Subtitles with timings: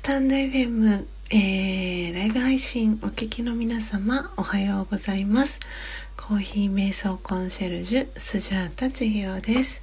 [0.00, 5.60] スタンド FM、えー、ライブ配信お聞きの皆様おはようございます。
[6.16, 9.82] コーヒー瞑想コンシェルジュスジャータ千尋です。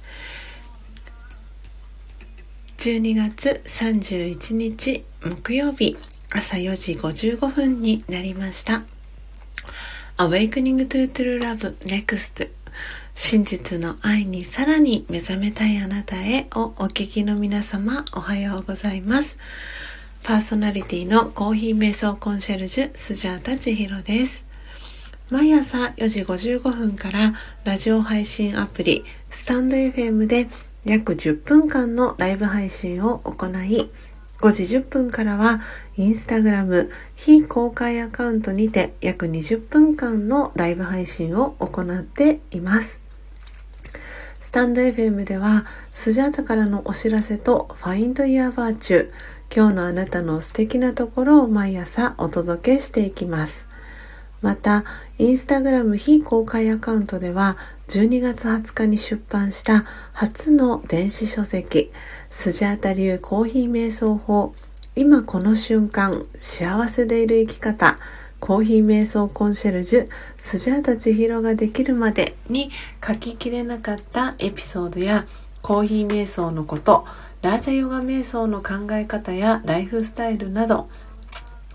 [2.78, 5.96] 12月31日木曜日
[6.34, 8.82] 朝4時55分になりました。
[10.16, 12.50] Awakening to True Love Next
[13.14, 19.36] 真実の愛にさらに目覚めたいあなたへをお聞きの皆様おはようございます。
[20.28, 24.44] パーソナリティのコーヒー瞑想コンシェルジュスジャータ千尋です。
[25.30, 27.32] 毎朝4時55分から
[27.64, 30.48] ラジオ配信アプリスタンド FM で
[30.84, 33.90] 約10分間のライブ配信を行い
[34.40, 35.62] 5時10分からは
[35.96, 43.00] インスタグラム非公開アカウントにて約20分間のライブ配信を行っています。
[44.40, 49.10] スタンド FM ではスジャータからのお知らせとファインドイヤーバーチュー
[49.54, 53.66] 今日のあなたの素敵なところを毎朝お届けしていきます。
[54.42, 54.84] また
[55.16, 57.56] インスタグラム非公開アカウントでは
[57.88, 61.90] 12月20日に出版した初の電子書籍
[62.30, 64.54] スジャータ流コーヒー瞑想法。
[64.94, 67.98] 今この瞬間幸せでいる生き方
[68.40, 72.70] コーヒー瞑想コンシェルジュスジャータ千尋ができるまでに
[73.06, 75.24] 書ききれなかったエピソードや
[75.62, 77.06] コーヒー瞑想のこと
[77.42, 80.88] ラージャヨガ瞑想の考え方やライフスタイルなど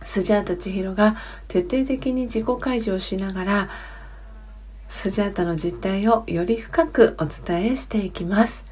[0.04, 1.16] スジャータ千尋が
[1.48, 3.70] 徹底的に自己開示をしながら
[4.90, 8.64] スジャータの実態をより深くお伝えしていきます。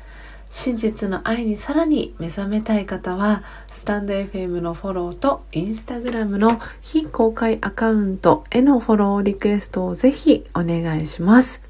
[0.52, 11.62] 真実の愛にさらに目覚めたい方は、スタンド FM のフォローとインスタグラムの非公開アカウントへのフォローリクエストをぜひお願いします。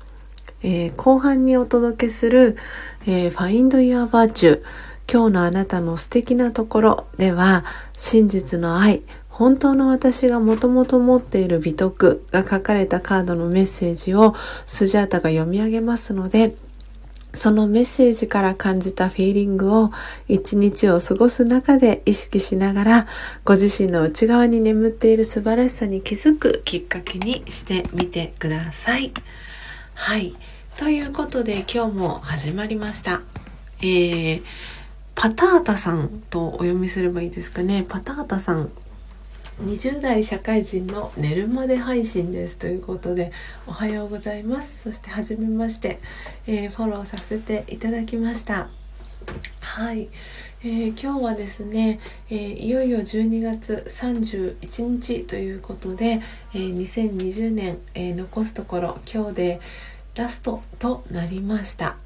[0.64, 2.58] えー、後半にお届けする、
[3.06, 4.62] えー、Find Your Virtue
[5.12, 7.66] 今日のあなたの素敵なところでは
[7.98, 14.36] 真実の愛本当の私がもともと持っている美徳が書かれたカードのメッセージを
[14.66, 16.56] スジャータが読み上げますので
[17.34, 19.92] そのメッセージから感じたフィーリングを
[20.30, 23.08] 一日を過ごす中で意識しながら
[23.44, 29.12] ご自身の内側に眠っている素晴らしさに気づくきっかけにしてみてください。
[29.94, 30.36] はい。
[30.78, 33.22] ということで今日も始まりました。
[33.82, 34.44] えー、
[35.16, 37.86] パタータさんとお読みすればいいですかね。
[37.88, 38.72] パタータさん
[39.64, 43.32] 20代社会人の寝るまで配信ですということで
[43.68, 44.84] おはようございます。
[44.84, 46.00] そして初めまして、
[46.48, 48.70] えー、フォローさせていただきました。
[49.60, 50.10] はい、
[50.64, 56.22] えー、今日はですね、えー、いよいよ12月31日ということで、
[56.54, 59.62] え2020年、え残すところ今日で
[60.16, 61.98] ラストとなりました。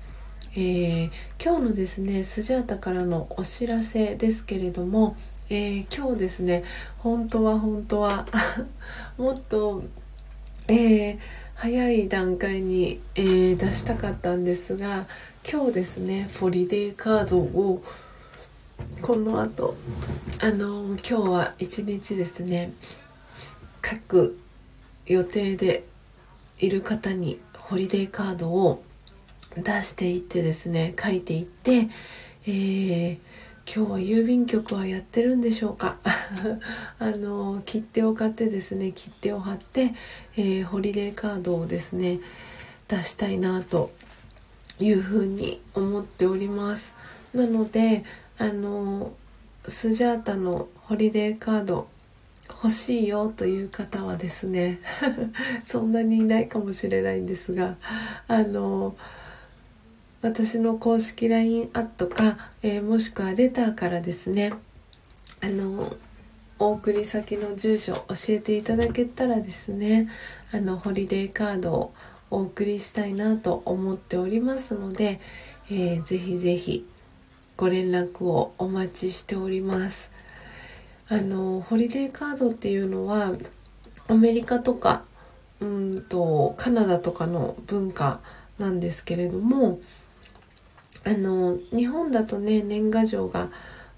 [0.58, 1.12] えー、
[1.44, 5.18] 今日のですねスジャータからのお知らせですけれども、
[5.50, 6.64] えー、今日ですね
[7.00, 8.26] 本当は本当は
[9.20, 9.84] もっと、
[10.70, 11.18] えー、
[11.56, 15.08] 早い段階に、え、出したかったんですが
[15.46, 17.84] 今日ですねフォリデーカードを
[19.02, 19.76] この後
[20.42, 22.72] あの今日は一日ですね
[23.84, 24.40] 書く
[25.06, 25.84] 予定で
[26.60, 28.82] いる方にホリデーカードを
[29.58, 31.90] 出していってですね書いていって、
[32.46, 33.18] えー、
[33.66, 35.98] 今日は郵便局はやってるんでしょうか？
[37.00, 39.94] あの切手を買ってですね切手を貼って、
[40.38, 42.20] えー、ホリデーカードをですね
[42.88, 43.92] 出したいなと
[44.80, 46.94] いうふうに思っております。
[47.34, 48.04] なので
[48.38, 49.14] あの
[49.68, 51.88] スジャータのホリデーカード
[52.50, 54.80] 欲しいよという方はですね
[55.66, 57.78] そんなにいないかもしれないんですが
[58.28, 58.96] あの
[60.26, 64.54] 私の公式 LINE アットか、えー、もしくはレターからですね
[65.40, 65.96] あの
[66.58, 70.10] お送り先の住所教えていただけたらですね
[70.52, 71.94] あのホリデーカードを
[72.32, 75.20] お送りしたいなと思っておりますので、
[75.70, 76.90] えー、ぜひぜひ
[77.56, 80.10] ご連絡をお待ちしております。
[81.08, 83.34] あのホリデーカードっていうのは
[84.08, 85.04] アメリカとか
[85.60, 88.22] うんとカナダとかの文化
[88.58, 89.78] なんですけれども
[91.06, 93.50] あの日本だとね年賀状が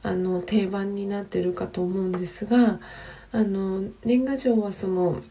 [0.04, 2.80] あの定番になってるかと思うんですが
[3.32, 5.22] あの年賀状はその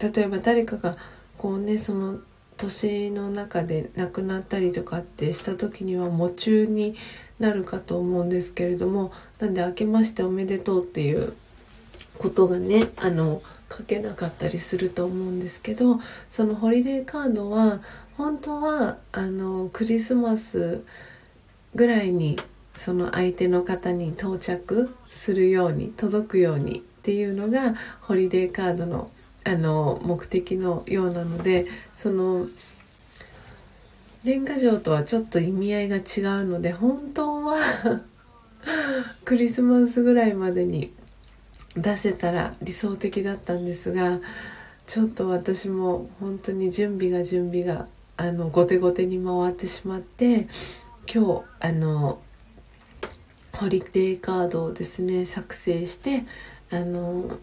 [0.00, 0.96] 例えば誰かが
[1.36, 2.18] こうねその
[2.56, 6.94] 年の中で亡くなったりとかってした時には夢中に
[7.38, 11.34] なるかと思うんですけれどもなんで「明けましておめでとう」っていう
[12.16, 16.00] ことがねあの書けなかったりすると思うんですけど
[16.30, 17.80] そのホリデーカードは
[18.16, 20.82] 本当はあのクリスマス
[21.74, 22.38] ぐらいに
[22.76, 29.10] その相手の方に到着するように届くようにっていうのがホリデーカードの
[29.44, 32.48] あの目的のようなのでその
[34.24, 36.02] 年賀状とはちょっと意味合いが違う
[36.46, 37.60] ので本当は
[39.24, 40.92] クリスマスぐらいまでに
[41.76, 44.18] 出せたら理想的だったんですが
[44.84, 47.86] ちょっと私も本当に準備が準備が
[48.16, 50.48] あの後手後手に回ってしまって
[51.12, 52.18] 今日あの
[53.52, 56.24] ホリデーカードをですね作成して
[56.70, 57.38] あの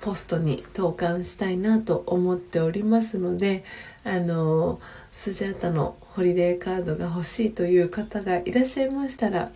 [0.00, 3.64] ポストに投函したいなと思っておりますので
[4.04, 4.80] あの
[5.12, 9.50] スジャータのホリデーカードが欲しいという方がいらっしゃいましたら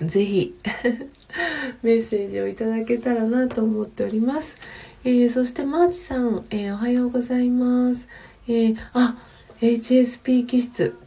[0.00, 0.54] 是非
[1.82, 4.56] メッセージをいただけたらなと思っております、
[5.04, 8.06] えー、そしてマーチさん、えー、おはようございます、
[8.46, 9.16] えー、あ
[9.60, 10.98] HSP 気質。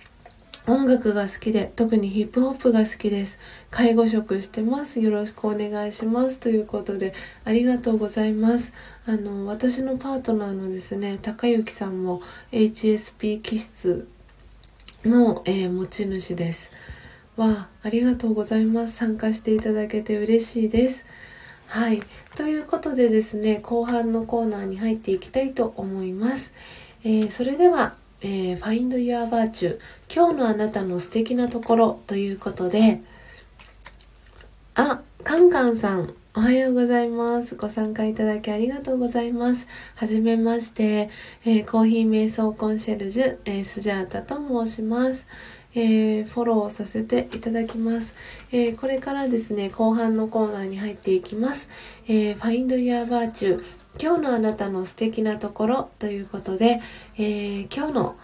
[0.66, 3.38] 音楽が好きで特にヒップホップが好きです。
[3.70, 5.00] 介護職してます。
[5.00, 6.40] よろしくお願いします。
[6.40, 7.14] ということで
[7.46, 8.74] ありがとうございます。
[9.06, 14.08] あの私のパートナーのですね高之さんも HSP 気質
[15.06, 16.72] の、えー、持ち主です。
[17.38, 18.94] わありがとうございます。
[18.96, 21.06] 参加していただけて嬉しいです。
[21.68, 22.02] はい。
[22.36, 26.52] ということでですね後半のコーナーに入っていきたいと思います、
[27.04, 29.80] えー、それではえー、Find Your Virtue
[30.14, 33.02] 今日のあなたの素敵なところということで
[34.76, 37.56] あ、カンカンさんおはようございます。
[37.56, 39.68] ご参加いただきありがとうございます。
[39.96, 41.10] はじめまして、
[41.44, 44.36] えー、コーヒー瞑想コンシェルジュ、えー、スジャータと
[44.66, 45.26] 申します。
[45.76, 48.16] えー、フォローさせていただきます、
[48.52, 51.68] えこれからですね、後半のコーナーに入っていきます。
[52.08, 53.64] え Find Your Virtue
[53.98, 56.82] 今日のあなたの素敵なところということで、
[57.18, 58.16] えー、今日の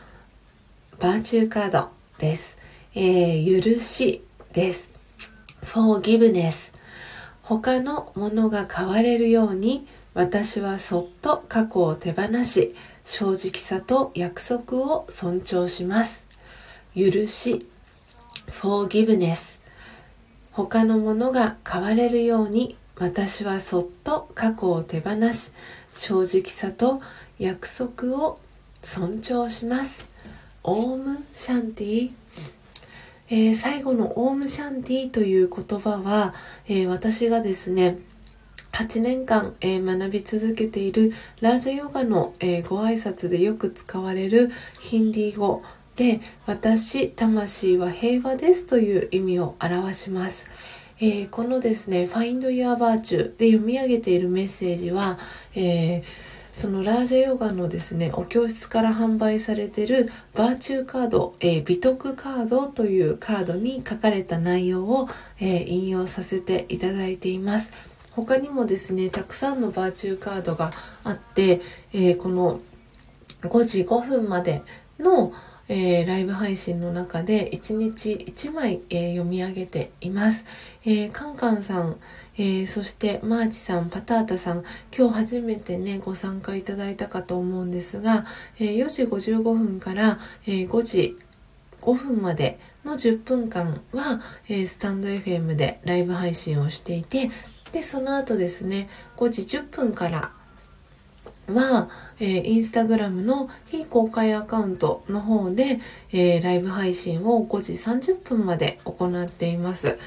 [1.00, 1.90] バーチューカード
[2.20, 2.58] です。
[2.94, 4.22] えー、許し
[4.54, 4.96] です。
[5.66, 6.72] forgiveness
[7.42, 12.74] 他のものが変われるように私はそっと過去を手放し
[13.04, 16.24] 正直さと約束を尊重します
[16.96, 17.68] 許し
[18.48, 19.60] forgiveness
[20.52, 25.52] 他のものが変われるように私はそっと過去を手放し
[25.94, 27.02] 正直さと
[27.38, 28.40] 約束を
[28.82, 30.08] 尊重します。
[30.64, 32.12] オームシャンティ。
[33.30, 36.34] えー、最後のオームシャンティという言葉は、
[36.68, 37.98] えー、私がですね
[38.72, 45.64] 8年間、えー、学び続けているラージャヨガの、えご挨拶でよく使われるヒンディー語。
[45.96, 50.46] で私魂は平和ですという意味を表します。
[50.98, 55.20] えー、このですね、Find Your Virtue で読み上げているメッセージは、
[55.54, 56.04] えー、
[56.54, 65.10] そのラージャヨガのですね、お教室から販売されているバーチューカード、えー、美徳カードというカードに書かれた内容を、
[65.42, 67.72] えー、引用させていただいています。
[68.12, 70.72] 他にもですね、たくさんのバーチューカードが
[71.04, 71.60] あって、
[71.92, 72.62] えー、この
[73.42, 74.62] 5時5分まで
[74.98, 75.34] の、
[75.68, 80.46] えー、ライブ配信の中で1日1枚、えー、読み上げています。
[80.84, 81.98] えー、カンカンさん、
[82.38, 84.64] え、そしてマーチさん、パタータさん、
[84.96, 88.26] 今日初めてね、ご参加いただいたかと思うんですが、
[88.60, 91.18] えー、4時55分から、え、5時
[91.82, 97.32] 5分までの10分間は、え、スタンド FM でライブ配信をしていて、
[97.72, 100.32] で、その後ですね、5時10分から
[101.48, 101.90] は、
[102.20, 105.80] えー、インスタグラムの非公開アカウントの方で、
[106.12, 109.98] えー、ライブ配信を5時30分まで行っています。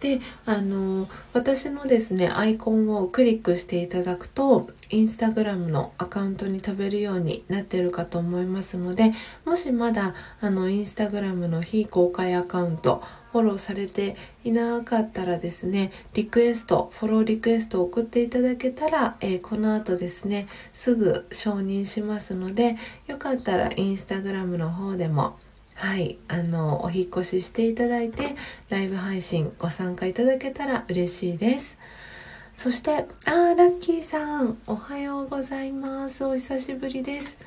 [0.00, 9.12] で、あのー、私のですね、アイコンをクリックしていただくと、インスタグラムのアカウントに飛べるようになってるかと思いますので、
[9.44, 25.36] もしまだ、あの、インスタグラムの非公開アカウント、フォローされていなかったらですね、リクエスト、フォローリクエストを送っていただけたら、えー、この後ですね、すぐ承認しますので、よかったらインスタグラムの方でも、
[25.74, 28.34] はい、あの、お引越ししていただいて、
[28.68, 31.78] ライブ配信ご参加いただけたら嬉しいです。
[32.56, 36.24] そして、あー、ラッキーさん、おはようございます。
[36.24, 37.38] お久しぶりです。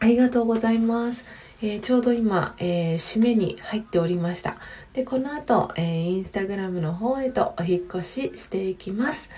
[0.00, 1.24] ありがとうございます。
[1.62, 4.56] えー、ちょうど今、えー、締めに入っておりました。
[4.94, 9.28] で、この後、えー、インスタグラムの方へとお引越ししていきます。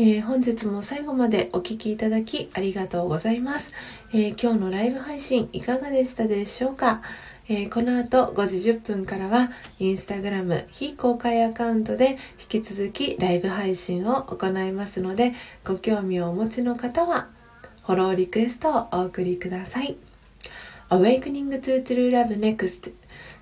[0.00, 3.72] えー、本日も最後までお聴きいただきありがとうございます、
[4.14, 7.02] え、今日のライブ配信いかがでしたでしょうか、
[7.48, 17.26] え、この後5時10分からはインスタグラム非公開アカウントで引き続きライブ配信を行いますのでご興味をお持ちの方は
[17.84, 19.96] フォローリクエストをお送りください。
[20.90, 22.92] Awakening to True Love Next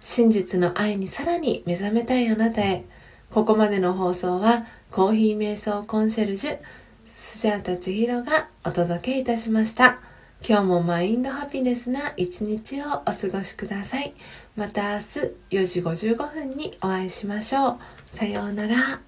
[0.02, 2.84] 真実の愛にさらに目覚めたいあなたへ。
[3.30, 6.58] ここまでの放送はコーヒー瞑想コンシェルジュ
[7.08, 10.00] スジャータ千尋がお届けいたしました。
[10.46, 14.14] 今日もマインドハピネスな一日をお過ごしください。
[14.56, 15.04] また明日
[15.50, 17.78] 4時55分にお会いしましょう。
[18.10, 19.05] さようなら。